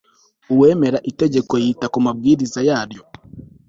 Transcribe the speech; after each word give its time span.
uwemera 0.53 0.97
itegeko 1.11 1.53
yita 1.63 1.85
ku 1.93 1.99
mabwiriza 2.05 2.59
yaryo 2.69 3.01